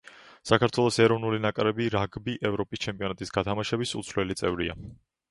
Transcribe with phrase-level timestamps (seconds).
[0.51, 4.77] საქართველოს ეროვნული ნაკრები რაგბი ევროპის ჩემპიონატის გათამაშების უცვლელი წევრია.